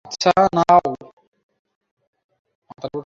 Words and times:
আচ্ছা, 0.05 0.31
নাও। 0.55 0.89